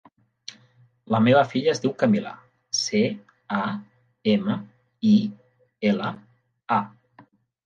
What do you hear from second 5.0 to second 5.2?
i,